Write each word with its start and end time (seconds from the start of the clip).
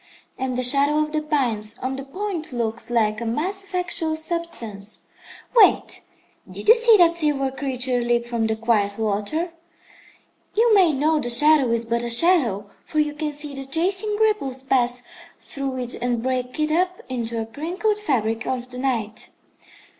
and 0.35 0.57
the 0.57 0.63
shadow 0.63 0.97
of 0.97 1.11
the 1.11 1.21
pines 1.21 1.77
on 1.77 1.95
the 1.95 2.03
point 2.03 2.51
looks 2.51 2.89
like 2.89 3.21
a 3.21 3.23
mass 3.25 3.63
of 3.63 3.75
actual 3.75 4.15
substance. 4.15 5.01
Wait! 5.55 6.01
Did 6.49 6.67
you 6.67 6.73
see 6.73 6.97
that 6.97 7.15
silver 7.15 7.51
creature 7.51 8.01
leap 8.01 8.25
from 8.25 8.47
the 8.47 8.55
quiet 8.55 8.97
water? 8.97 9.51
You 10.55 10.73
may 10.73 10.91
know 10.91 11.19
the 11.19 11.29
shadow 11.29 11.69
is 11.69 11.85
but 11.85 12.01
a 12.01 12.09
shadow, 12.09 12.71
for 12.83 12.97
you 12.97 13.13
can 13.13 13.31
see 13.31 13.53
the 13.53 13.63
chasing 13.65 14.15
ripples 14.19 14.63
pass 14.63 15.03
through 15.39 15.77
it 15.77 15.93
and 16.01 16.23
break 16.23 16.59
it 16.59 16.71
up 16.71 17.03
into 17.07 17.39
a 17.39 17.45
crinkled 17.45 17.99
fabric 17.99 18.47
of 18.47 18.71
the 18.71 18.79
night. 18.79 19.29